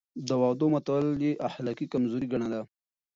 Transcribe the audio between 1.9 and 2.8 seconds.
کمزوري ګڼله.